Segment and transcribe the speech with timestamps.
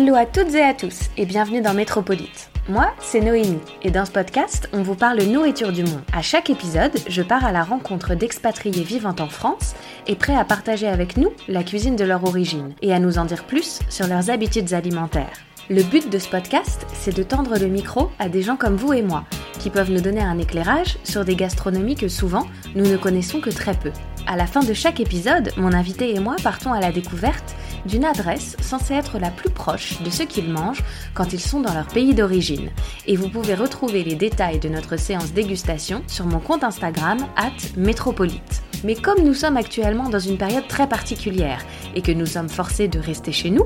[0.00, 2.50] Hello à toutes et à tous et bienvenue dans Métropolite.
[2.68, 6.02] Moi, c'est Noémie et dans ce podcast, on vous parle nourriture du monde.
[6.12, 9.74] À chaque épisode, je pars à la rencontre d'expatriés vivant en France
[10.06, 13.24] et prêts à partager avec nous la cuisine de leur origine et à nous en
[13.24, 15.36] dire plus sur leurs habitudes alimentaires.
[15.68, 18.92] Le but de ce podcast, c'est de tendre le micro à des gens comme vous
[18.92, 19.24] et moi,
[19.58, 23.50] qui peuvent nous donner un éclairage sur des gastronomies que souvent nous ne connaissons que
[23.50, 23.90] très peu.
[24.28, 27.56] À la fin de chaque épisode, mon invité et moi partons à la découverte
[27.86, 30.84] d'une adresse censée être la plus proche de ce qu'ils mangent
[31.14, 32.70] quand ils sont dans leur pays d'origine.
[33.06, 37.50] Et vous pouvez retrouver les détails de notre séance dégustation sur mon compte Instagram, at
[37.76, 38.62] métropolite.
[38.84, 42.88] Mais comme nous sommes actuellement dans une période très particulière et que nous sommes forcés
[42.88, 43.64] de rester chez nous,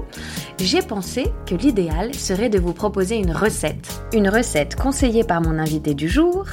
[0.58, 4.02] j'ai pensé que l'idéal serait de vous proposer une recette.
[4.12, 6.46] Une recette conseillée par mon invité du jour,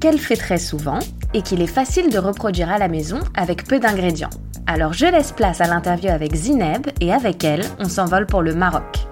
[0.00, 0.98] qu'elle fait très souvent
[1.32, 4.30] et qu'il est facile de reproduire à la maison avec peu d'ingrédients.
[4.66, 8.54] Alors je laisse place à l'interview avec Zineb et avec elle, on s'envole pour le
[8.54, 9.06] Maroc.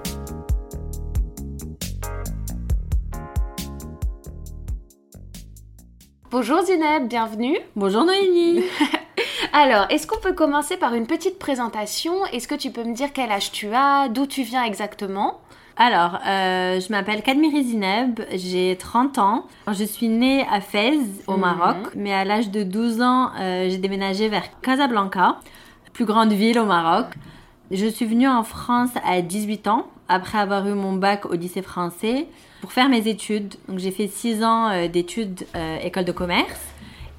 [6.31, 7.59] Bonjour Zineb, bienvenue.
[7.77, 8.65] Bonjour Noémie.
[9.53, 12.25] Alors, est-ce qu'on peut commencer par une petite présentation?
[12.33, 15.43] Est-ce que tu peux me dire quel âge tu as, d'où tu viens exactement?
[15.77, 19.47] Alors, euh, je m'appelle Kadmiri Zineb, j'ai 30 ans.
[19.73, 23.79] Je suis née à Fès, au Maroc, mais à l'âge de 12 ans, euh, j'ai
[23.79, 25.39] déménagé vers Casablanca,
[25.95, 27.07] plus grande ville au Maroc.
[27.71, 31.63] Je suis venue en France à 18 ans, après avoir eu mon bac au lycée
[31.63, 32.27] français,
[32.61, 33.55] pour faire mes études.
[33.67, 36.61] Donc, j'ai fait 6 ans euh, d'études euh, école de commerce.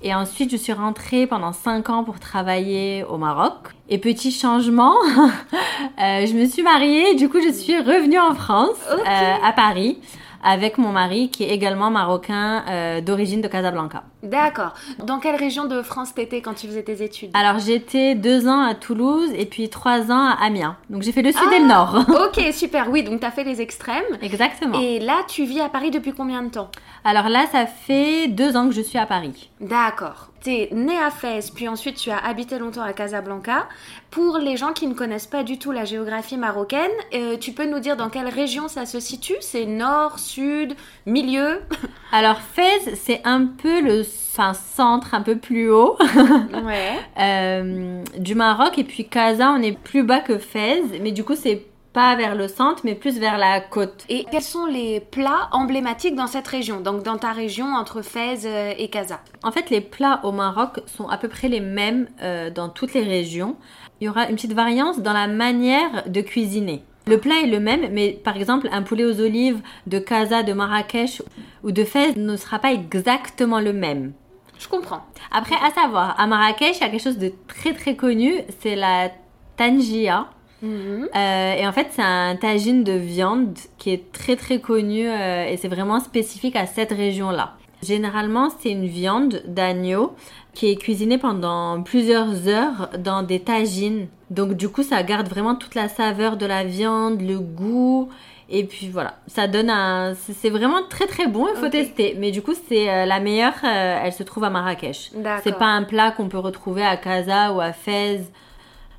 [0.06, 3.70] Et ensuite, je suis rentrée pendant 5 ans pour travailler au Maroc.
[3.88, 8.86] Et petit changement, euh, je me suis mariée, du coup, je suis revenue en France,
[8.92, 10.00] euh, à Paris,
[10.44, 14.04] avec mon mari qui est également marocain euh, d'origine de Casablanca.
[14.24, 14.74] D'accord.
[15.00, 18.62] Dans quelle région de France t'étais quand tu faisais tes études Alors, j'étais deux ans
[18.66, 20.78] à Toulouse et puis trois ans à Amiens.
[20.90, 22.06] Donc, j'ai fait le sud et le Ah, nord.
[22.26, 24.04] Ok, super, oui, donc t'as fait les extrêmes.
[24.22, 24.80] Exactement.
[24.80, 26.70] Et là, tu vis à Paris depuis combien de temps?
[27.04, 29.50] Alors là, ça fait deux ans que je suis à Paris.
[29.60, 30.30] D'accord.
[30.42, 33.68] T'es né à Fès, puis ensuite tu as habité longtemps à Casablanca.
[34.12, 37.66] Pour les gens qui ne connaissent pas du tout la géographie marocaine, euh, tu peux
[37.66, 39.36] nous dire dans quelle région ça se situe?
[39.40, 40.76] C'est nord, sud,
[41.06, 41.62] milieu?
[42.12, 45.98] Alors, Fès, c'est un peu le enfin, centre, un peu plus haut
[46.66, 47.00] Ouais.
[47.20, 48.78] euh, du Maroc.
[48.78, 50.82] Et puis, Casa, on est plus bas que Fès.
[51.02, 54.04] Mais du coup, c'est pas vers le centre, mais plus vers la côte.
[54.10, 58.46] Et quels sont les plats emblématiques dans cette région Donc dans ta région entre Fès
[58.46, 59.20] euh, et Casa?
[59.44, 62.96] En fait, les plats au Maroc sont à peu près les mêmes euh, dans toutes
[62.96, 63.58] les régions.
[64.02, 66.84] Il y aura une petite variance dans la manière de cuisiner.
[67.06, 70.54] Le plat est le même, mais par exemple, un poulet aux olives de Casa, de
[70.54, 71.22] Marrakech
[71.64, 74.14] ou de Fès ne sera pas exactement le même.
[74.58, 75.02] Je comprends.
[75.32, 78.76] Après, à savoir, à Marrakech, il y a quelque chose de très très connu, c'est
[78.76, 79.12] la
[79.58, 80.28] tangia.
[80.62, 81.10] Mhm.
[81.14, 85.46] Euh, et en fait, c'est un tagine de viande qui est très très connu euh,
[85.46, 87.58] et c'est vraiment spécifique à cette région-là.
[87.84, 90.16] Généralement, c'est une viande d'agneau
[90.54, 94.08] qui est cuisinée pendant plusieurs heures dans des tagines.
[94.30, 98.10] Donc du coup, ça garde vraiment toute la saveur de la viande, le goût.
[98.50, 100.14] Et puis voilà, ça donne un...
[100.16, 102.16] C'est vraiment très très bon, il faut tester.
[102.20, 105.12] Mais du coup, c'est euh, la meilleure, euh, elle se trouve à Marrakech.
[105.44, 108.22] C'est pas un plat qu'on peut retrouver à Casa ou à Fès.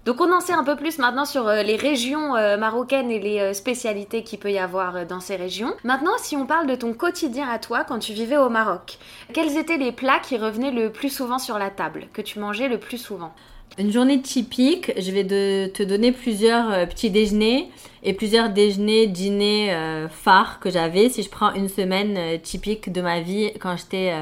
[0.05, 3.19] Donc on en sait un peu plus maintenant sur euh, les régions euh, marocaines et
[3.19, 5.75] les euh, spécialités qu'il peut y avoir dans ces régions.
[5.83, 8.99] Maintenant, si on parle de ton quotidien à toi quand tu vivais au Maroc,
[9.33, 12.69] quels étaient les plats qui revenaient le plus souvent sur la table, que tu mangeais
[12.69, 13.33] le plus souvent?
[13.77, 17.69] Une journée typique, je vais de- te donner plusieurs euh, petits déjeuners
[18.05, 22.93] et plusieurs déjeuners, dîners euh, phares que j'avais si je prends une semaine euh, typique
[22.93, 24.15] de ma vie quand j'étais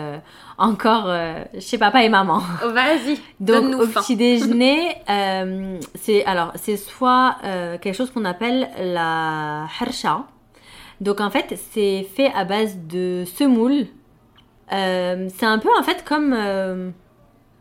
[0.57, 1.13] encore
[1.61, 2.41] chez papa et maman.
[2.65, 4.01] Oh, Vas-y, Donc au faim.
[4.01, 4.97] petit déjeuner,
[5.97, 7.37] c'est alors c'est soit
[7.83, 10.25] quelque chose qu'on appelle la harsha.
[11.03, 13.87] Donc en fait c'est fait à base de semoule.
[14.71, 16.35] C'est un peu en fait comme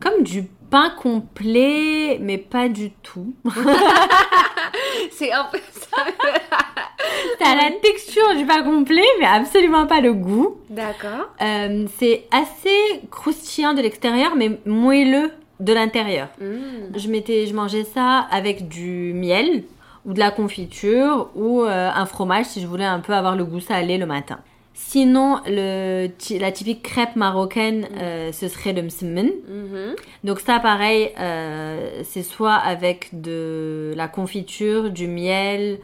[0.00, 3.34] comme du pain complet, mais pas du tout.
[3.44, 3.50] en
[5.50, 5.98] fait, ça...
[7.38, 10.56] T'as la texture du pain complet, mais absolument pas le goût.
[10.70, 11.28] D'accord.
[11.42, 15.30] Euh, c'est assez croustillant de l'extérieur, mais moelleux
[15.60, 16.28] de l'intérieur.
[16.40, 16.96] Mm.
[16.96, 19.64] Je mettais, je mangeais ça avec du miel
[20.06, 23.44] ou de la confiture ou euh, un fromage si je voulais un peu avoir le
[23.44, 24.38] goût salé le matin.
[24.84, 26.08] Sinon, le,
[26.38, 29.30] la typique crêpe marocaine, euh, ce serait le msemen.
[29.48, 29.94] Mhm.
[30.24, 35.78] Donc ça, pareil, euh, c'est soit avec de la confiture, du miel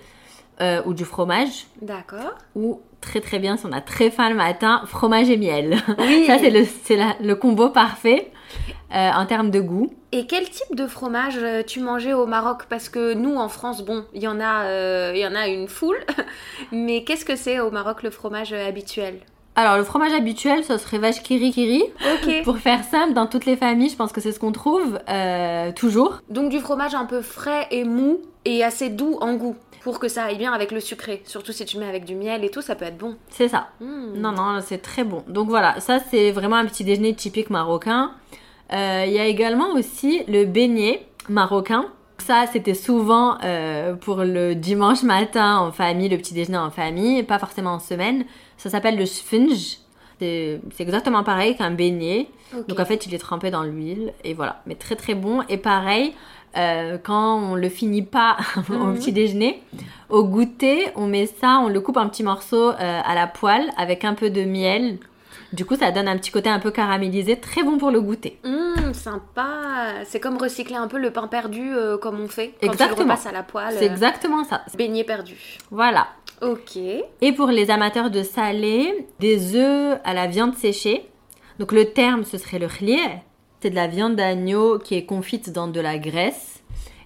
[0.61, 2.35] euh, ou du fromage, D'accord.
[2.55, 5.79] ou très très bien, si on a très faim le matin, fromage et miel.
[5.99, 6.25] Oui.
[6.27, 6.67] ça, c'est le,
[6.97, 8.31] la- le combo parfait
[8.95, 9.91] euh, en termes de goût.
[10.13, 12.63] Et quel type de fromage euh, tu mangeais au Maroc?
[12.69, 15.69] Parce que nous, en France, bon, il y en a, euh, y en a une
[15.69, 15.99] foule.
[16.73, 19.21] Mais qu'est-ce que c'est au Maroc le fromage habituel?
[19.59, 21.83] Alors, le fromage habituel, ça serait vache kiri kiri.
[22.45, 25.73] Pour faire simple, dans toutes les familles, je pense que c'est ce qu'on trouve euh,
[25.73, 26.21] toujours.
[26.31, 30.07] Donc du fromage un peu frais et mou et assez doux en goût pour que
[30.07, 31.23] ça aille bien avec le sucré.
[31.27, 33.17] Surtout si tu mets avec du miel et tout, ça peut être bon.
[33.31, 33.71] C'est ça.
[33.81, 34.13] Mm.
[34.17, 35.25] Non, non, c'est très bon.
[35.27, 38.13] Donc voilà, ça c'est vraiment un petit déjeuner typique marocain.
[38.73, 41.87] Euh, Il y a également aussi le beignet marocain.
[42.19, 47.23] Ça, c'était souvent euh, pour le dimanche matin en famille, le petit déjeuner en famille,
[47.23, 48.25] pas forcément en semaine.
[48.57, 49.79] Ça s'appelle le sponge.
[50.21, 52.27] C'est exactement pareil qu'un beignet.
[52.67, 54.63] Donc en fait, il est trempé dans l'huile et voilà.
[54.67, 55.43] Mais très très bon.
[55.49, 56.13] Et pareil,
[56.57, 58.37] euh, quand on le finit pas
[58.69, 58.95] au Mhm.
[58.99, 59.63] petit déjeuner,
[60.11, 63.71] au goûter, on met ça, on le coupe en petits morceaux euh, à la poêle
[63.77, 64.99] avec un peu de miel.
[65.53, 68.39] Du coup, ça donne un petit côté un peu caramélisé, très bon pour le goûter.
[68.45, 70.05] Hum, sympa.
[70.05, 73.03] C'est comme recycler un peu le pain perdu euh, comme on fait quand Exactement.
[73.05, 73.75] repasses à la poêle.
[73.79, 74.63] C'est euh, exactement ça.
[74.77, 75.37] Beignet perdu.
[75.71, 76.09] Voilà.
[76.43, 76.77] Ok.
[76.77, 81.09] Et pour les amateurs de salé, des œufs à la viande séchée.
[81.59, 83.01] Donc le terme, ce serait le khlié.
[83.61, 86.63] C'est de la viande d'agneau qui est confite dans de la graisse.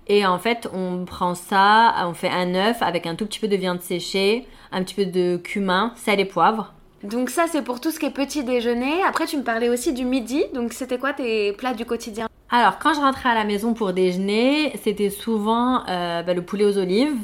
[0.09, 3.49] Et en fait, on prend ça, on fait un œuf avec un tout petit peu
[3.49, 6.75] de viande séchée, un petit peu de cumin, sel et poivre.
[7.05, 9.03] Donc ça c'est pour tout ce qui est petit déjeuner.
[9.03, 10.45] Après tu me parlais aussi du midi.
[10.55, 12.29] Donc c'était quoi tes plats du quotidien?
[12.55, 16.67] Alors, quand je rentrais à la maison pour déjeuner, c'était souvent euh, bah, le poulet
[16.67, 17.15] aux olives,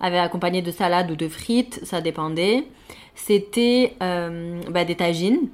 [0.00, 2.64] avec accompagné de salade ou de frites, ça dépendait.
[3.14, 5.48] C'était euh, bah, des tagines,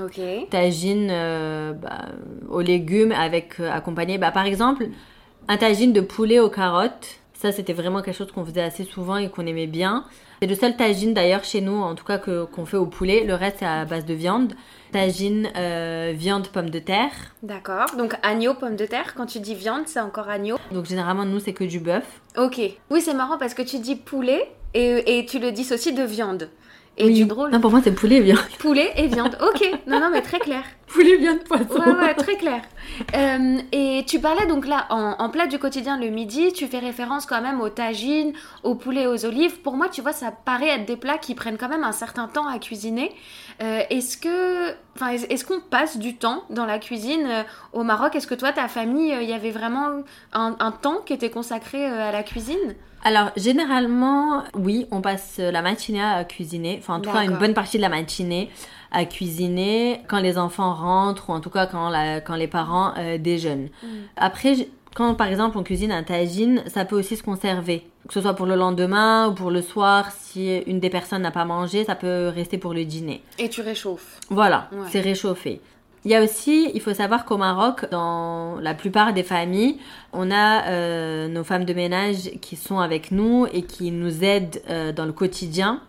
[0.00, 0.20] Ok.
[0.50, 2.06] tagine euh, bah,
[2.48, 4.86] aux légumes avec accompagné par exemple
[5.48, 9.16] un tagine de poulet aux carottes ça c'était vraiment quelque chose qu'on faisait assez souvent
[9.16, 10.04] et qu'on aimait bien
[10.40, 13.24] c'est le seul tagine d'ailleurs chez nous en tout cas que qu'on fait au poulet
[13.24, 14.52] le reste c'est à base de viande
[14.92, 17.10] tagine euh, viande pomme de terre
[17.42, 17.86] D'accord.
[17.96, 19.14] Donc agneau, pomme de terre.
[19.14, 20.56] Quand tu dis viande, c'est encore agneau.
[20.72, 22.04] donc généralement nous c'est que du bœuf
[22.36, 22.60] Ok.
[22.90, 26.02] Oui, c'est marrant parce que tu dis poulet et, et tu le dis aussi de
[26.02, 26.48] viande.
[26.98, 27.14] Et Oui.
[27.14, 27.50] du drôle.
[27.50, 29.36] non pour moi c'est poulet viande Poulet et viande.
[29.42, 29.68] Ok.
[29.86, 30.62] Non, non, mais très clair.
[30.86, 32.62] poulet viande poisson Ouais, ouais, très clair.
[33.14, 36.78] Euh, et tu parlais donc là, en, en plat du quotidien le midi, tu fais
[36.78, 38.32] référence quand même aux tagines,
[38.62, 39.60] au poulet aux olives.
[39.60, 42.28] Pour moi, tu vois, ça paraît être des plats qui prennent quand même un certain
[42.28, 43.12] temps à cuisiner.
[43.62, 47.42] Euh, est-ce que, enfin, est- est-ce qu'on passe du temps dans la cuisine euh,
[47.74, 48.14] au Maroc?
[48.16, 50.02] Est-ce que toi, ta famille, il y avait vraiment
[50.32, 52.74] un, un temps qui était consacré à la cuisine?
[53.04, 56.76] Alors, généralement, oui, on passe la matinée à cuisiner.
[56.80, 58.50] Enfin, en tout cas, une bonne partie de la matinée
[58.90, 62.94] à cuisiner quand les enfants rentrent ou en tout cas quand, la- quand les parents
[62.98, 63.68] euh, déjeunent.
[64.16, 67.86] Après, j- quand par exemple on cuisine un tagine, ça peut aussi se conserver.
[68.08, 71.32] Que ce soit pour le lendemain ou pour le soir, si une des personnes n'a
[71.32, 73.22] pas mangé, ça peut rester pour le dîner.
[73.38, 74.20] Et tu réchauffes.
[74.30, 74.86] Voilà, Ouais.
[74.90, 75.60] c'est réchauffé.
[76.04, 79.78] Il y a aussi, il faut savoir qu'au Maroc, dans la plupart des familles,
[80.12, 84.62] on a euh, nos femmes de ménage qui sont avec nous et qui nous aident
[84.70, 85.80] euh, dans le quotidien.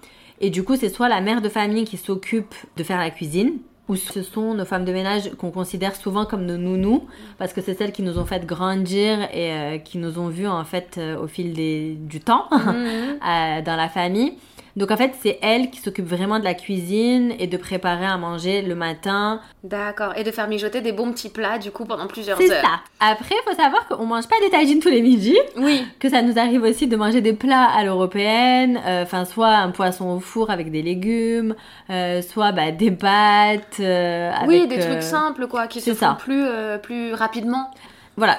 [0.42, 3.60] Et du coup, c'est soit la mère de famille qui s'occupe de faire la cuisine,
[3.90, 7.62] ou ce sont nos femmes de ménage qu'on considère souvent comme nos nounous, parce que
[7.62, 10.96] c'est celles qui nous ont fait grandir et euh, qui nous ont vus en fait
[10.98, 14.34] euh, au fil des, du temps euh, dans la famille.
[14.78, 18.16] Donc en fait, c'est elle qui s'occupe vraiment de la cuisine et de préparer à
[18.18, 19.42] manger le matin.
[19.64, 20.14] D'accord.
[20.16, 22.62] Et de faire mijoter des bons petits plats du coup pendant plusieurs C'est heures.
[22.62, 22.80] ça.
[23.00, 25.84] Après, il faut savoir qu'on mange pas des tagines tous les midis, Oui.
[26.00, 29.72] que ça nous arrive aussi de manger des plats à l'européenne, euh, enfin soit un
[29.72, 31.56] poisson au four avec des légumes,
[31.90, 33.80] euh, soit bah, des pâtes.
[33.80, 36.18] euh, oui, avec, des euh, trucs simples quoi, qui se c'est font ça.
[36.20, 37.72] plus, euh, plus rapidement.
[38.16, 38.38] Voilà.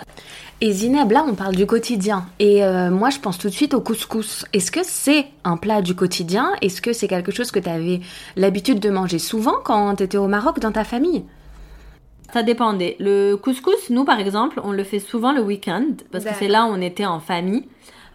[0.60, 2.26] Et Zineb, là, on parle du quotidien.
[2.40, 4.44] Et euh, moi, je pense tout de suite au couscous.
[4.52, 6.50] Est-ce que c'est un plat du quotidien?
[6.62, 8.00] Est-ce que c'est quelque chose que tu avais
[8.34, 11.24] l'habitude de manger souvent quand tu étais au Maroc dans ta famille?
[12.32, 12.96] Ça dépendait.
[12.98, 16.64] Le couscous, nous par exemple, on le fait souvent le week-end parce que c'est là
[16.64, 17.64] où on était en famille.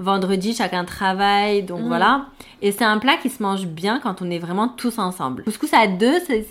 [0.03, 1.87] Vendredi, chacun travaille, donc Mhm.
[1.87, 2.25] voilà.
[2.61, 5.43] Et c'est un plat qui se mange bien quand on est vraiment tous ensemble.
[5.45, 6.43] Couscous à deux, c'est-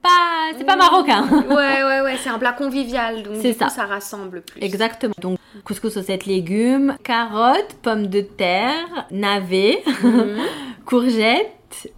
[0.00, 0.08] pas,
[0.56, 1.24] c'est pas marocain.
[1.48, 3.68] Ouais, ouais, ouais, c'est un plat convivial, donc du coup, ça.
[3.70, 4.62] ça rassemble plus.
[4.62, 5.14] Exactement.
[5.20, 10.36] Donc, couscous aux sept légumes, carottes, pommes de terre, navets, Mhm.
[10.86, 11.48] courgettes.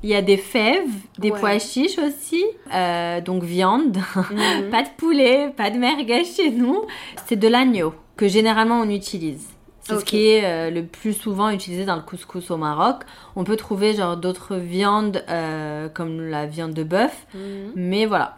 [0.04, 0.86] Il y a des fèves,
[1.18, 1.38] des Ouais.
[1.40, 2.42] pois chiches aussi.
[2.72, 3.98] Euh, donc, viande.
[4.70, 6.82] Pas de poulet, pas de merguez chez nous.
[7.26, 9.48] C'est de l'agneau que généralement on utilise.
[9.86, 13.02] C'est ce qui est euh, le plus souvent utilisé dans le couscous au Maroc.
[13.36, 17.72] On peut trouver genre d'autres viandes euh, comme la viande de bœuf, Mhm.
[17.76, 18.36] mais voilà.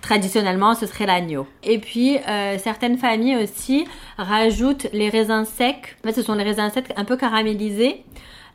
[0.00, 1.46] Traditionnellement, ce serait l'agneau.
[1.62, 3.86] Et puis, euh, certaines familles aussi
[4.18, 5.96] rajoutent les raisins secs.
[6.04, 8.02] En fait, ce sont les raisins secs un peu caramélisés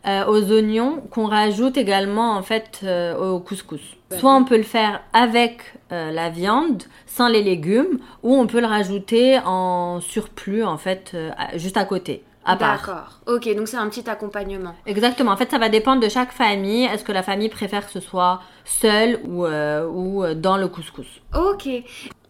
[0.08, 3.82] euh, aux oignons qu'on rajoute également en fait euh, au couscous.
[4.18, 8.60] Soit on peut le faire avec euh, la viande, sans les légumes, ou on peut
[8.60, 12.78] le rajouter en surplus en fait euh, juste à côté, à part.
[12.80, 13.20] D'accord.
[13.28, 14.76] Ok, donc c'est un petit accompagnement.
[14.86, 15.32] Exactement.
[15.32, 16.84] En fait, ça va dépendre de chaque famille.
[16.86, 20.68] Est-ce que la famille préfère que ce soit seul ou, euh, ou euh, dans le
[20.68, 21.22] couscous?
[21.34, 21.70] Ok.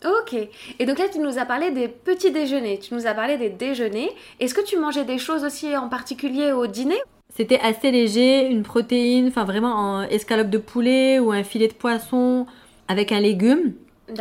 [0.04, 0.36] Ok.
[0.80, 3.50] Et donc là, tu nous as parlé des petits déjeuners, tu nous as parlé des
[3.50, 4.12] déjeuners.
[4.40, 7.00] Est-ce que tu mangeais des choses aussi en particulier au dîner?
[7.36, 11.74] C'était assez léger, une protéine, enfin vraiment en escalope de poulet ou un filet de
[11.74, 12.46] poisson
[12.88, 13.74] avec un légume,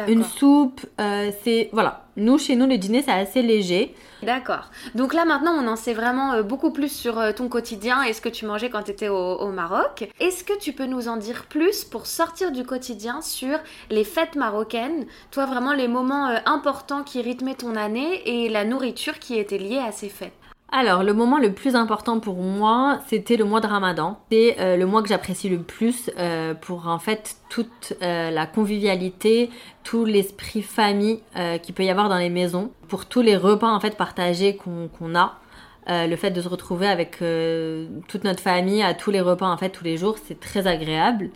[0.07, 0.81] une soupe.
[1.01, 2.07] euh, c'est voilà.
[2.17, 3.95] Nous, chez nous, le dîner c'est assez léger.
[4.23, 4.71] D'accord.
[4.95, 8.13] Donc là maintenant on en sait vraiment euh, beaucoup plus sur euh, ton quotidien et
[8.13, 10.09] ce que tu mangeais quand tu étais au, au Maroc.
[10.21, 13.59] Est-ce que tu peux nous en dire plus pour sortir du quotidien sur
[13.91, 15.07] les fêtes marocaines?
[15.31, 19.83] Toi vraiment les moments importants qui rythmaient ton année et la nourriture qui était liée
[19.85, 20.33] à ces fêtes.
[20.73, 24.21] Alors, le moment le plus important pour moi, c'était le mois de Ramadan.
[24.31, 28.47] C'est euh, le mois que j'apprécie le plus euh, pour en fait toute euh, la
[28.47, 29.51] convivialité,
[29.83, 33.69] tout l'esprit famille euh, qu'il peut y avoir dans les maisons, pour tous les repas
[33.69, 35.41] en fait partagés qu'on a.
[35.89, 39.49] Euh, le fait de se retrouver avec euh, toute notre famille à tous les repas
[39.49, 41.31] en fait tous les jours, c'est très agréable.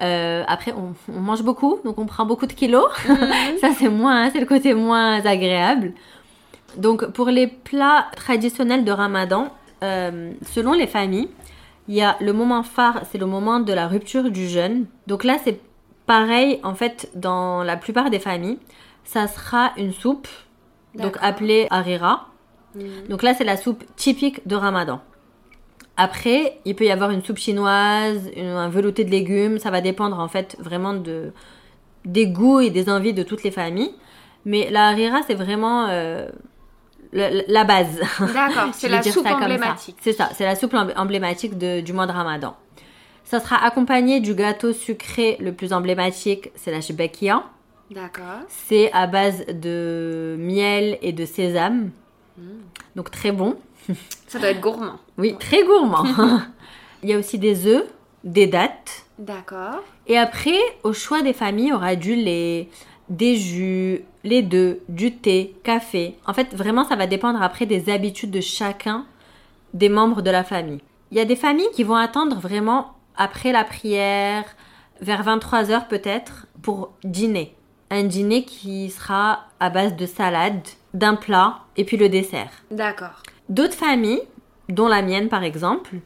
[0.00, 2.90] Euh, après, on, on mange beaucoup, donc on prend beaucoup de kilos.
[3.60, 5.92] Ça, c'est moins, c'est le côté moins agréable.
[6.76, 9.48] Donc, pour les plats traditionnels de Ramadan,
[9.82, 11.28] euh, selon les familles,
[11.88, 14.86] il y a le moment phare, c'est le moment de la rupture du jeûne.
[15.06, 15.60] Donc là, c'est
[16.06, 18.58] pareil, en fait, dans la plupart des familles,
[19.04, 20.28] ça sera une soupe,
[20.94, 22.28] donc appelée harira.
[22.74, 23.08] Mhm.
[23.08, 25.00] Donc là, c'est la soupe typique de Ramadan.
[25.96, 29.58] Après, il peut y avoir une soupe chinoise, une- un velouté de légumes.
[29.58, 31.32] Ça va dépendre en fait vraiment de,
[32.04, 33.92] des goûts et des envies de toutes les familles.
[34.44, 36.28] Mais la harira, c'est vraiment euh,
[37.12, 38.00] le- la base.
[38.20, 39.96] D'accord, c'est la soupe emblématique.
[40.00, 42.56] C'est ça, c'est la soupe emb- emblématique de- du mois de Ramadan.
[43.24, 47.44] Ça sera accompagné du gâteau sucré le plus emblématique, c'est la shebekia.
[47.90, 48.40] D'accord.
[48.48, 51.90] C'est à base de miel et de sésame.
[52.38, 52.42] Mm.
[52.96, 53.56] Donc très bon.
[54.28, 54.98] Ça doit être gourmand.
[55.18, 56.04] Oui, très gourmand.
[57.02, 57.84] Il y a aussi des œufs,
[58.24, 59.04] des dattes.
[59.18, 59.82] D'accord.
[60.06, 62.68] Et après, au choix des familles, il y aura du lait,
[63.08, 66.16] des jus, les deux, du thé, café.
[66.26, 69.06] En fait, vraiment, ça va dépendre après des habitudes de chacun
[69.74, 70.80] des membres de la famille.
[71.10, 74.44] Il y a des familles qui vont attendre vraiment après la prière,
[75.00, 77.54] vers 23h peut-être, pour dîner.
[77.90, 82.50] Un dîner qui sera à base de salade, d'un plat et puis le dessert.
[82.70, 83.22] D'accord.
[83.48, 84.22] D'autres familles,
[84.68, 85.96] dont la mienne par exemple,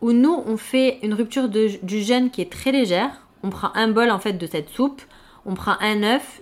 [0.00, 3.10] où nous on fait une rupture de- du jeûne qui est très légère.
[3.42, 5.02] On prend un bol en fait de cette soupe,
[5.44, 6.40] on prend un œuf,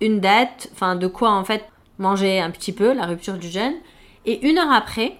[0.00, 1.64] une date, enfin de quoi en fait
[1.98, 3.74] manger un petit peu la rupture du jeûne.
[4.24, 5.16] Et une heure après,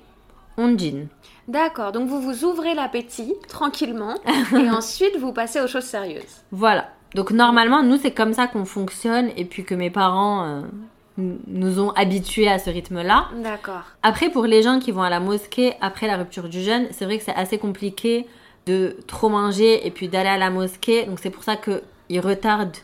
[0.56, 1.08] on dîne.
[1.48, 1.92] D'accord.
[1.92, 4.14] Donc vous vous ouvrez l'appétit tranquillement
[4.52, 6.42] et ensuite vous passez aux choses sérieuses.
[6.50, 6.88] Voilà.
[7.14, 10.62] Donc normalement, nous c'est comme ça qu'on fonctionne et puis que mes parents euh,
[11.16, 13.28] nous ont habitués à ce rythme-là.
[13.42, 13.84] D'accord.
[14.02, 17.04] Après, pour les gens qui vont à la mosquée après la rupture du jeûne, c'est
[17.04, 18.26] vrai que c'est assez compliqué
[18.66, 21.04] de trop manger et puis d'aller à la mosquée.
[21.04, 22.76] Donc c'est pour ça qu'ils retardent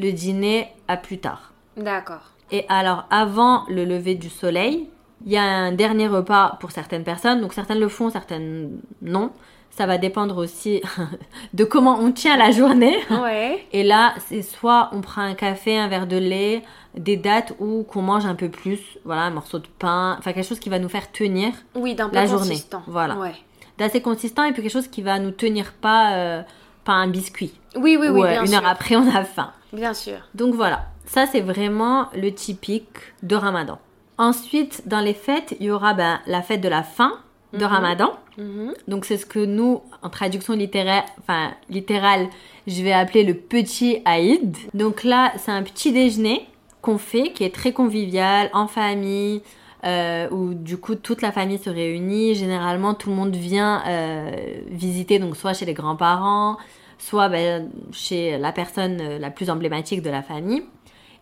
[0.00, 1.52] le dîner à plus tard.
[1.76, 2.22] D'accord.
[2.50, 4.88] Et alors, avant le lever du soleil,
[5.24, 7.40] il y a un dernier repas pour certaines personnes.
[7.40, 9.30] Donc certaines le font, certaines non.
[9.70, 10.82] Ça va dépendre aussi
[11.54, 12.96] de comment on tient la journée.
[13.10, 13.64] Ouais.
[13.72, 16.62] Et là, c'est soit on prend un café, un verre de lait,
[16.96, 20.46] des dates ou qu'on mange un peu plus, voilà, un morceau de pain, enfin quelque
[20.48, 22.82] chose qui va nous faire tenir, Oui, d'un peu La journée, consistant.
[22.88, 23.14] voilà.
[23.16, 23.34] Ouais.
[23.78, 26.42] d'assez consistant et puis quelque chose qui va nous tenir pas, euh,
[26.84, 27.52] pas un biscuit.
[27.76, 28.58] Oui, oui, Ou, oui, euh, bien une sûr.
[28.58, 29.52] heure après, on a faim.
[29.72, 30.18] Bien sûr.
[30.34, 33.78] Donc voilà, ça c'est vraiment le typique de Ramadan.
[34.18, 37.12] Ensuite, dans les fêtes, il y aura ben, la fête de la faim
[37.52, 38.12] de Ramadan.
[38.38, 38.74] Mhm.
[38.86, 42.28] Donc c'est ce que nous, en traduction littéraire, enfin littérale,
[42.66, 44.56] je vais appeler le petit Aïd.
[44.74, 46.46] Donc là, c'est un petit déjeuner
[46.82, 49.42] qu'on fait, qui est très convivial, en famille.
[49.84, 52.34] euh, où du coup toute la famille se réunit.
[52.34, 54.30] Généralement, tout le monde vient euh,
[54.68, 56.58] visiter, donc soit chez les grands-parents,
[57.00, 60.62] soit ben, chez la personne euh, la plus emblématique de la famille.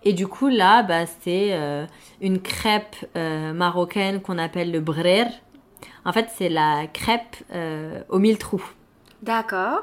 [0.05, 1.87] Et du coup, là, bah, c'est euh,
[2.21, 5.27] une crêpe euh, marocaine qu'on appelle le brer.
[6.05, 8.65] En fait, c'est la crêpe euh, aux mille trous.
[9.23, 9.83] D'accord.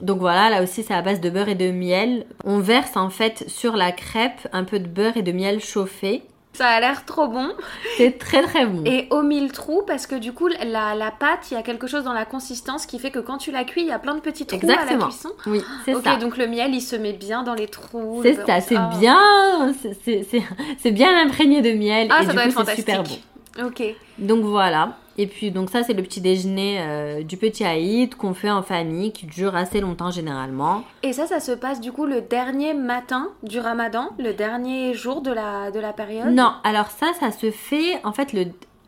[0.00, 2.26] Donc voilà, là aussi c'est à base de beurre et de miel.
[2.44, 6.24] On verse en fait sur la crêpe un peu de beurre et de miel chauffé.
[6.54, 7.48] Ça a l'air trop bon.
[7.96, 8.84] C'est très très bon.
[8.84, 11.86] Et au mille trous, parce que du coup, la, la pâte, il y a quelque
[11.86, 14.14] chose dans la consistance qui fait que quand tu la cuis, il y a plein
[14.14, 15.06] de petits trous à la Exactement.
[15.08, 15.30] cuisson.
[15.46, 16.16] Oui, c'est ça.
[16.16, 18.20] donc le miel, il se met bien dans les trous.
[18.22, 18.90] C'est beurre ça, c'est Ah.
[18.98, 19.72] bien,
[20.04, 22.86] c'est- bien imprégné de miel Ah, et ça du doit coup être fantastique.
[22.86, 23.66] super bon.
[23.66, 23.82] Ok.
[24.18, 24.96] Donc voilà.
[25.18, 28.62] Et puis donc ça c'est le petit déjeuner euh, du petit Aïd qu'on fait en
[28.62, 30.84] famille qui dure assez longtemps généralement.
[31.02, 35.20] Et ça, ça se passe du coup le dernier matin du ramadan, le dernier jour
[35.20, 36.30] de la, de la période?
[36.32, 38.46] Non, alors ça ça se fait en fait le,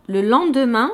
[0.09, 0.91] le lendemain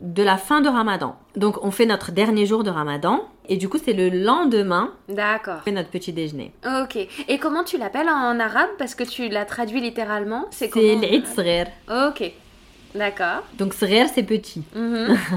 [0.00, 1.14] de la fin de Ramadan.
[1.36, 5.58] Donc on fait notre dernier jour de Ramadan et du coup c'est le lendemain D'accord.
[5.58, 6.52] qu'on fait notre petit déjeuner.
[6.82, 6.96] Ok.
[7.28, 8.70] Et comment tu l'appelles en arabe?
[8.76, 10.46] Parce que tu l'as traduit littéralement.
[10.50, 11.00] C'est C'est comment?
[11.00, 11.66] l'Eid Srer.
[11.88, 12.32] Ok.
[12.94, 13.42] D'accord.
[13.58, 14.62] Donc Srer c'est petit.
[14.74, 15.16] Mhm.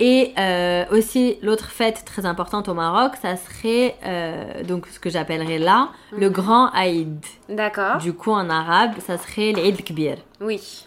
[0.00, 5.10] Et euh, aussi, l'autre fête très importante au Maroc, ça serait euh, donc ce que
[5.10, 7.22] j'appellerais là le grand Aïd.
[7.50, 7.98] D'accord.
[7.98, 10.16] Du coup, en arabe, ça serait l'Eid Kbir.
[10.40, 10.86] Oui.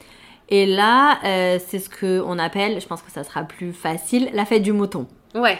[0.49, 4.45] Et là, euh, c'est ce qu'on appelle, je pense que ça sera plus facile, la
[4.45, 5.05] fête du mouton.
[5.35, 5.59] Ouais.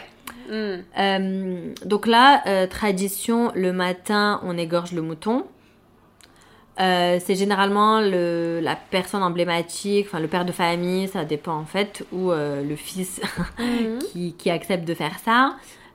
[1.84, 5.44] Donc là, tradition, le matin, on égorge le mouton.
[6.80, 11.66] Euh, c'est généralement le, la personne emblématique, enfin le père de famille, ça dépend en
[11.66, 13.20] fait, ou euh, le fils
[13.58, 13.98] Mhm.
[14.10, 15.54] qui, qui accepte de faire ça.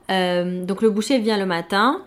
[0.10, 2.02] Euh, donc le boucher vient le matin,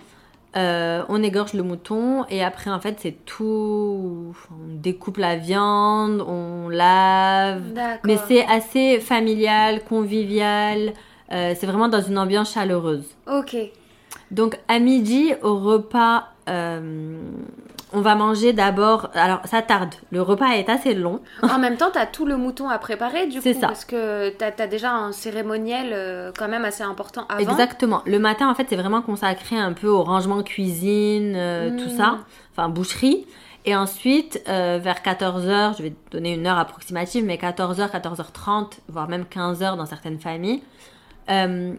[0.55, 6.69] on égorge le mouton et après en fait c'est tout, on découpe la viande, on
[6.69, 7.63] lave,
[8.05, 10.93] mais c'est assez familial, convivial,
[11.31, 13.05] c'est vraiment dans une ambiance chaleureuse.
[13.31, 13.57] Ok.
[14.31, 17.21] Donc à midi au repas, euh,
[17.93, 21.21] on va manger d'abord, alors ça tarde, le repas est assez long.
[21.43, 23.43] En même temps, t'as tout le mouton à préparer du coup.
[23.43, 23.69] C'est ça.
[23.69, 27.41] Parce que t'as as déjà un cérémoniel euh, quand même assez important avant.
[27.51, 28.03] Exactement.
[28.07, 31.97] Le matin, en fait, c'est vraiment consacré un peu au rangement cuisine, euh, tout Mm.
[31.97, 32.19] ça,
[32.53, 33.27] enfin boucherie.
[33.65, 39.09] Et ensuite, euh, vers 14h, je vais donner une heure approximative, mais 14h, 14h30, voire
[39.09, 40.63] même 15h dans certaines familles,
[41.31, 41.73] euh,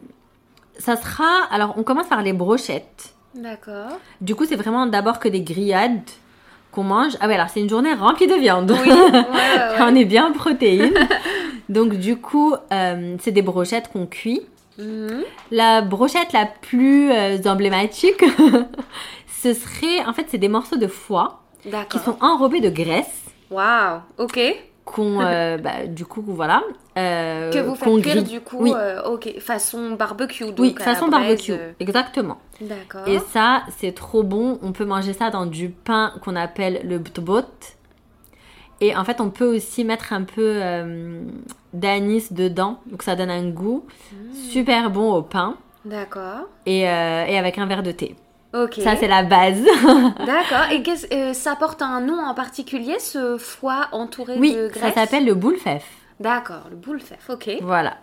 [0.80, 1.44] ça sera...
[1.52, 3.13] Alors, on commence par les brochettes.
[3.36, 4.00] D'accord.
[4.22, 6.02] Du coup, c'est vraiment d'abord que des grillades
[6.72, 7.14] qu'on mange.
[7.20, 8.72] Ah ouais, alors c'est une journée remplie de viande.
[8.72, 8.90] Oui.
[8.90, 9.78] Ouais, ouais, ouais.
[9.82, 10.94] On est bien en protéines.
[11.70, 14.42] Donc, du coup, euh, c'est des brochettes qu'on cuit.
[14.78, 15.24] Mhm.
[15.52, 18.24] La brochette la plus euh, emblématique,
[19.42, 21.42] ce serait, en fait, c'est des morceaux de foie
[21.90, 24.02] qui sont enrobés de graisse, Waouh.
[24.18, 24.40] Ok.
[24.86, 26.62] Qu'on, euh, bah, du coup, voilà.
[26.98, 28.58] euh, Que vous faites cuire du coup.
[28.60, 29.40] Oui, euh, ok.
[29.40, 30.46] Façon barbecue.
[30.46, 32.38] Donc oui, façon barbecue, euh, exactement.
[32.62, 33.08] D'accord.
[33.08, 34.60] Et ça, c'est trop bon.
[34.62, 37.42] On peut manger ça dans du pain qu'on appelle le btbot.
[38.82, 41.24] Et en fait, on peut aussi mettre un peu euh,
[41.74, 44.34] d'anis dedans, donc ça donne un goût Mmh.
[44.52, 46.48] super bon au pain D'accord.
[46.66, 48.16] et, et avec un verre de thé.
[48.54, 48.76] Ok.
[48.84, 49.62] Ça, c'est la base.
[50.26, 50.72] D'accord.
[50.72, 54.94] Et euh, ça porte un nom en particulier, ce foie entouré oui, de ça graisse
[54.94, 55.84] s'appelle le boulefef.
[56.20, 57.30] D'accord, le boulefef.
[57.30, 57.50] Ok.
[57.62, 57.96] Voilà.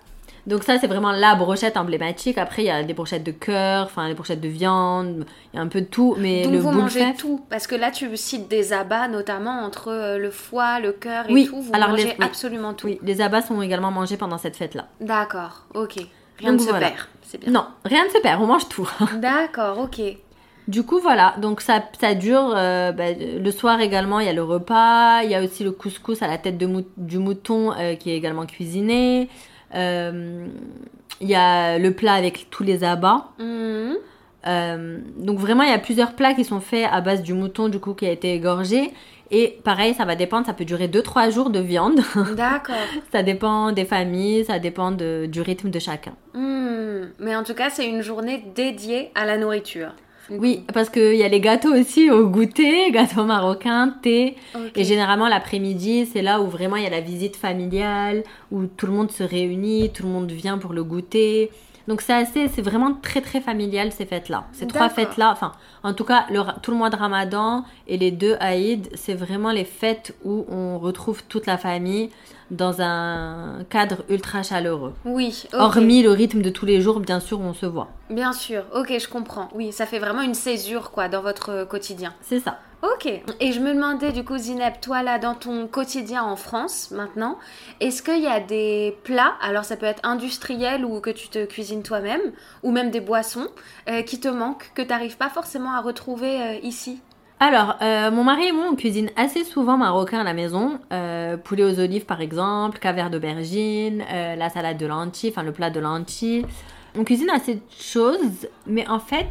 [0.47, 2.39] Donc ça, c'est vraiment la brochette emblématique.
[2.39, 5.59] Après, il y a des brochettes de cœur, enfin des brochettes de viande, il y
[5.61, 6.17] a un peu de tout.
[6.19, 9.89] Mais Donc le vous mangez tout Parce que là, tu cites des abats, notamment entre
[9.93, 11.61] euh, le foie, le cœur et Oui, tout.
[11.61, 12.25] Vous alors mangez les- oui.
[12.25, 12.87] absolument tout.
[12.87, 14.87] oui, les abats sont également mangés pendant cette fête-là.
[15.01, 15.97] D'accord, ok.
[16.39, 16.89] Rien Donc ne se voilà.
[16.89, 17.01] perd.
[17.23, 17.53] C'est bien.
[17.53, 18.91] Non, rien ne se perd, on mange tout.
[19.17, 20.01] D'accord, ok.
[20.71, 22.53] Du coup, voilà, donc ça, ça dure.
[22.57, 25.23] euh, bah, le soir également, il y a le repas.
[25.25, 28.11] Il y a aussi le couscous à la tête de mou- du mouton euh, qui
[28.11, 29.29] est également cuisiné.
[29.75, 30.47] Euh,
[31.21, 33.29] Il y a le plat avec tous les abats.
[33.39, 33.97] Mhm.
[35.19, 37.79] Donc vraiment, il y a plusieurs plats qui sont faits à base du mouton du
[37.79, 38.91] coup qui a été égorgé.
[39.33, 42.01] Et pareil, ça va dépendre, ça peut durer 2-3 jours de viande.
[42.37, 42.75] D'accord.
[43.13, 46.13] ça dépend des familles, ça dépend de- du rythme de chacun.
[46.35, 47.11] Hmm.
[47.21, 49.93] Mais en tout cas, c'est une journée dédiée à la nourriture.
[50.31, 54.37] Oui, parce qu'il y a les gâteaux aussi au goûter, gâteaux marocains, thé.
[54.77, 58.87] Et généralement, l'après-midi, c'est là où vraiment il y a la visite familiale, où tout
[58.87, 61.51] le monde se réunit, tout le monde vient pour le goûter.
[61.91, 64.45] Donc c'est assez, c'est vraiment très très familial ces fêtes-là.
[64.53, 65.51] Ces trois fêtes-là, enfin,
[65.83, 69.51] en tout cas, le tout le mois de Ramadan et les deux Aïd, c'est vraiment
[69.51, 72.11] les fêtes où on retrouve toute la famille
[72.53, 74.95] dans un cadre ultra chaleureux.
[75.05, 75.49] Oui.
[75.53, 77.89] Hormis le rythme de tous les jours, bien sûr, on se voit.
[78.09, 79.49] Bien sûr, ok, je comprends.
[79.57, 82.15] Oui, ça fait vraiment une césure, quoi, dans votre quotidien.
[82.23, 82.61] C'est ça.
[82.83, 83.07] Ok.
[83.41, 87.39] Et je me demandais du coup, Zineb, toi là, dans ton quotidien en France maintenant,
[87.81, 91.45] est-ce qu'il y a des plats, alors ça peut être industriel ou que tu te
[91.45, 92.21] cuisines toi-même,
[92.63, 93.49] ou même des boissons,
[93.89, 97.01] euh, qui te manquent, que tu n'arrives pas forcément à retrouver euh, ici?
[97.39, 100.79] Alors, euh, mon mari et moi, on cuisine assez souvent marocain à la maison.
[101.45, 105.81] Poulet aux olives, par exemple, caviar d'aubergine, la salade de lentilles, enfin le plat de
[105.81, 106.45] lentilles.
[106.99, 109.27] On cuisine assez de choses, mais en fait,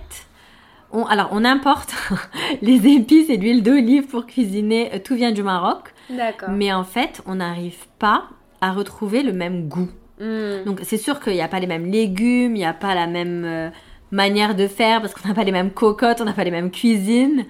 [0.92, 1.94] on, alors on importe
[2.62, 5.02] les épices et l'huile d'olive pour cuisiner.
[5.04, 5.94] Tout vient du Maroc.
[6.10, 6.50] D'accord.
[6.50, 8.24] Mais en fait, on n'arrive pas
[8.62, 9.90] à retrouver le même goût.
[10.20, 10.66] Hmm.
[10.66, 13.08] Donc c'est sûr qu'il n'y a pas les mêmes légumes, il n'y a pas la
[13.08, 13.70] même euh,
[14.12, 16.72] manière de faire parce qu'on n'a pas les mêmes cocottes, on n'a pas les mêmes
[16.72, 17.46] cuisines.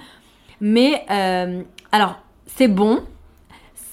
[0.62, 3.02] Mais euh, alors c'est bon,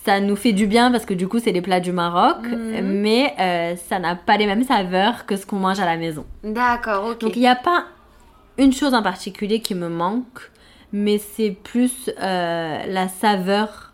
[0.04, 2.46] ça nous fait du bien parce que du coup c'est les plats du Maroc,
[2.82, 6.26] mais euh, ça n'a pas les mêmes saveurs que ce qu'on mange à la maison.
[6.44, 7.20] D'accord, ok.
[7.20, 7.87] Donc il n'y a pas
[8.58, 10.50] une chose en particulier qui me manque,
[10.92, 13.92] mais c'est plus euh, la saveur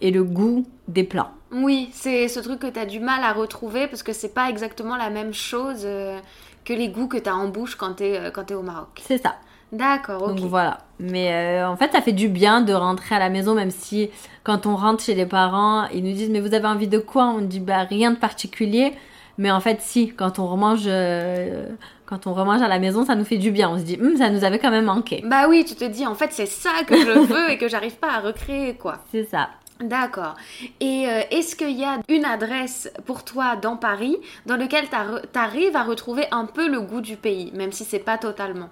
[0.00, 1.32] et le goût des plats.
[1.52, 4.48] Oui, c'est ce truc que tu as du mal à retrouver parce que c'est pas
[4.48, 6.18] exactement la même chose euh,
[6.64, 9.00] que les goûts que tu as en bouche quand tu es, quand t'es au Maroc.
[9.02, 9.36] C'est ça.
[9.72, 10.34] D'accord, ok.
[10.34, 10.78] Donc voilà.
[10.98, 14.10] Mais euh, en fait, ça fait du bien de rentrer à la maison, même si
[14.42, 17.26] quand on rentre chez les parents, ils nous disent Mais vous avez envie de quoi?
[17.26, 18.92] On dit Bah rien de particulier.
[19.40, 21.64] Mais en fait, si, quand on remange, euh,
[22.04, 23.70] quand on remange à la maison, ça nous fait du bien.
[23.70, 25.22] On se dit Hum, Ça nous avait quand même manqué.
[25.24, 27.96] Bah oui, tu te dis en fait c'est ça que je veux et que j'arrive
[27.96, 28.98] pas à recréer quoi.
[29.10, 29.48] C'est ça.
[29.80, 30.34] D'accord.
[30.80, 35.38] Et euh, est-ce qu'il y a une adresse pour toi dans Paris dans lequel tu
[35.38, 38.68] arrives à retrouver un peu le goût du pays, même si c'est pas totalement?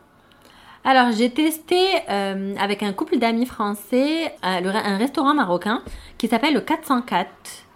[0.84, 5.82] Alors, j'ai testé euh, avec un couple d'amis français euh, le- un restaurant marocain
[6.18, 7.26] qui s'appelle le 404,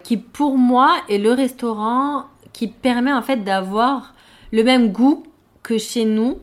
[0.03, 4.13] qui pour moi est le restaurant qui permet en fait d'avoir
[4.51, 5.23] le même goût
[5.63, 6.39] que chez nous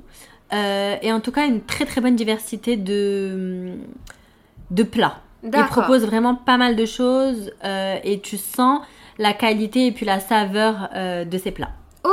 [0.53, 3.75] euh, et en tout cas une très très bonne diversité de,
[4.71, 5.21] de plats.
[5.43, 5.85] Il D'accord.
[5.85, 8.81] propose vraiment pas mal de choses euh, et tu sens
[9.19, 11.71] la qualité et puis la saveur euh, de ces plats.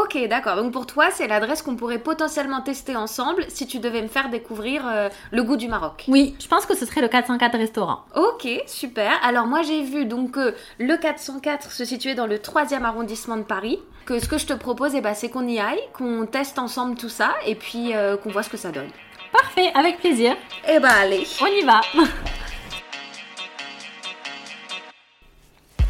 [0.07, 0.55] Ok, d'accord.
[0.55, 4.29] Donc pour toi, c'est l'adresse qu'on pourrait potentiellement tester ensemble si tu devais me faire
[4.29, 6.05] découvrir euh, le goût du Maroc.
[6.07, 8.05] Oui, je pense que ce serait le 404 restaurant.
[8.15, 9.11] Ok, super.
[9.21, 13.43] Alors moi j'ai vu donc que le 404 se situait dans le 3e arrondissement de
[13.43, 13.79] Paris.
[14.05, 16.95] Que ce que je te propose, eh ben, c'est qu'on y aille, qu'on teste ensemble
[16.95, 18.89] tout ça et puis euh, qu'on voit ce que ça donne.
[19.33, 20.37] Parfait, avec plaisir.
[20.69, 21.27] Eh ben allez.
[21.41, 21.81] On y va.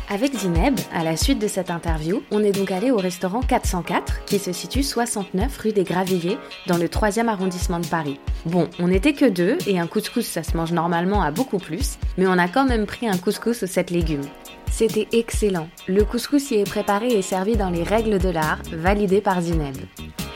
[0.10, 4.24] Avec Zineb, à la suite de cette interview, on est donc allé au restaurant 404
[4.24, 8.18] qui se situe 69 rue des Gravilliers dans le 3e arrondissement de Paris.
[8.46, 11.98] Bon, on n'était que deux et un couscous ça se mange normalement à beaucoup plus,
[12.18, 14.24] mais on a quand même pris un couscous aux 7 légumes.
[14.72, 15.68] C'était excellent.
[15.88, 19.76] Le couscous y est préparé et servi dans les règles de l'art, validées par Zineb.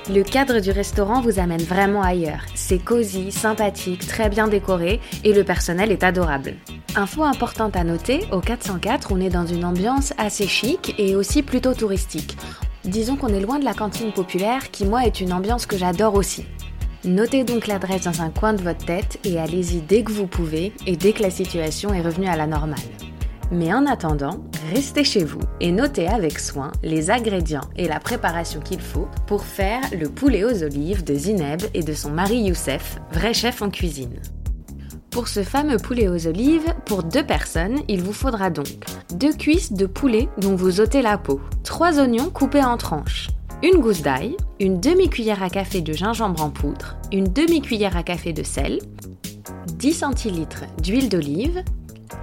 [0.09, 2.43] Le cadre du restaurant vous amène vraiment ailleurs.
[2.55, 6.55] C'est cosy, sympathique, très bien décoré et le personnel est adorable.
[6.97, 11.41] Info importante à noter, au 404, on est dans une ambiance assez chic et aussi
[11.41, 12.37] plutôt touristique.
[12.83, 16.15] Disons qu'on est loin de la cantine populaire qui moi est une ambiance que j'adore
[16.15, 16.45] aussi.
[17.05, 20.73] Notez donc l'adresse dans un coin de votre tête et allez-y dès que vous pouvez
[20.85, 22.79] et dès que la situation est revenue à la normale.
[23.51, 28.59] Mais en attendant, restez chez vous et notez avec soin les ingrédients et la préparation
[28.59, 32.99] qu'il faut pour faire le poulet aux olives de Zineb et de son mari Youssef,
[33.13, 34.19] vrai chef en cuisine.
[35.11, 38.67] Pour ce fameux poulet aux olives, pour deux personnes, il vous faudra donc
[39.13, 43.27] deux cuisses de poulet dont vous ôtez la peau, trois oignons coupés en tranches,
[43.61, 48.31] une gousse d'ail, une demi-cuillère à café de gingembre en poudre, une demi-cuillère à café
[48.31, 48.79] de sel,
[49.73, 51.61] 10 centilitres d'huile d'olive,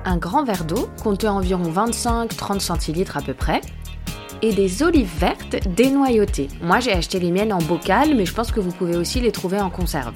[0.06, 3.60] un grand verre d'eau, comptez environ 25-30 centilitres à peu près,
[4.40, 6.48] et des olives vertes dénoyautées.
[6.62, 9.32] Moi j'ai acheté les miennes en bocal, mais je pense que vous pouvez aussi les
[9.32, 10.14] trouver en conserve.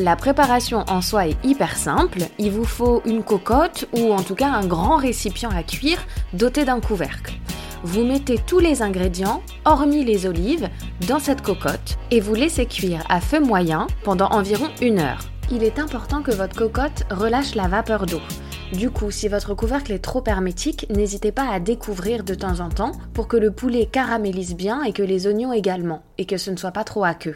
[0.00, 4.36] La préparation en soi est hyper simple, il vous faut une cocotte ou en tout
[4.36, 5.98] cas un grand récipient à cuire
[6.32, 7.34] doté d'un couvercle.
[7.82, 10.68] Vous mettez tous les ingrédients, hormis les olives,
[11.08, 15.18] dans cette cocotte et vous laissez cuire à feu moyen pendant environ une heure.
[15.50, 18.20] Il est important que votre cocotte relâche la vapeur d'eau.
[18.72, 22.68] Du coup, si votre couvercle est trop hermétique, n'hésitez pas à découvrir de temps en
[22.68, 26.52] temps pour que le poulet caramélise bien et que les oignons également, et que ce
[26.52, 27.34] ne soit pas trop aqueux.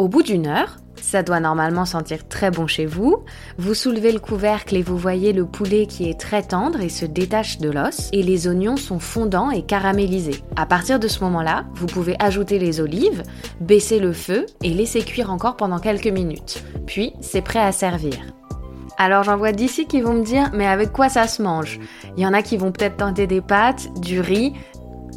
[0.00, 3.18] Au bout d'une heure, ça doit normalement sentir très bon chez vous,
[3.58, 7.04] vous soulevez le couvercle et vous voyez le poulet qui est très tendre et se
[7.04, 10.42] détache de l'os, et les oignons sont fondants et caramélisés.
[10.56, 13.24] À partir de ce moment-là, vous pouvez ajouter les olives,
[13.60, 16.64] baisser le feu et laisser cuire encore pendant quelques minutes.
[16.86, 18.14] Puis, c'est prêt à servir.
[19.02, 21.80] Alors j'en vois d'ici qui vont me dire mais avec quoi ça se mange?
[22.18, 24.52] Il y en a qui vont peut-être tenter des pâtes, du riz.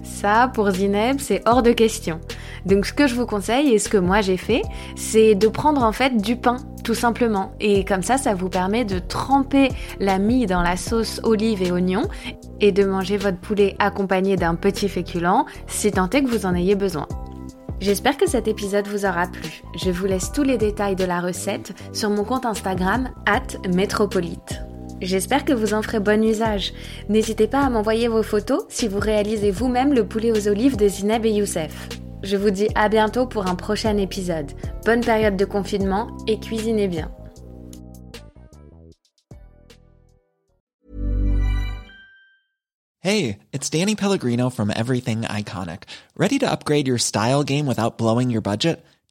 [0.03, 2.19] Ça, pour Zineb, c'est hors de question.
[2.65, 4.61] Donc ce que je vous conseille et ce que moi j'ai fait,
[4.95, 7.53] c'est de prendre en fait du pain tout simplement.
[7.59, 11.71] Et comme ça, ça vous permet de tremper la mie dans la sauce olive et
[11.71, 12.03] oignon
[12.59, 16.53] et de manger votre poulet accompagné d'un petit féculent, si tant est que vous en
[16.53, 17.07] ayez besoin.
[17.79, 19.61] J'espère que cet épisode vous aura plu.
[19.81, 24.63] Je vous laisse tous les détails de la recette sur mon compte Instagram, at métropolite.
[25.03, 26.73] J'espère que vous en ferez bon usage.
[27.09, 30.87] N'hésitez pas à m'envoyer vos photos si vous réalisez vous-même le poulet aux olives de
[30.87, 31.89] Zineb et Youssef.
[32.23, 34.53] Je vous dis à bientôt pour un prochain épisode.
[34.85, 37.11] Bonne période de confinement et cuisinez bien.
[43.01, 45.83] Hey, it's Danny Pellegrino from Everything Iconic.
[46.15, 48.81] Ready to upgrade your style game without blowing your budget?